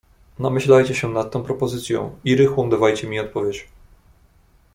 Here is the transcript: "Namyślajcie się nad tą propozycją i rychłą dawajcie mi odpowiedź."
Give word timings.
"Namyślajcie 0.39 0.95
się 0.95 1.09
nad 1.09 1.31
tą 1.31 1.43
propozycją 1.43 2.19
i 2.23 2.35
rychłą 2.35 2.69
dawajcie 2.69 3.07
mi 3.07 3.19
odpowiedź." 3.19 3.67